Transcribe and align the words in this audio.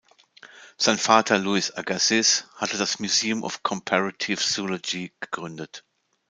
Sein 0.77 0.97
Vater 0.97 1.37
Louis 1.37 1.75
Agassiz 1.77 2.47
hatte 2.55 2.79
das 2.79 2.97
"Museum 2.97 3.43
of 3.43 3.61
Comparative 3.61 4.41
Zoology" 4.41 5.11
gegründet. 5.19 5.85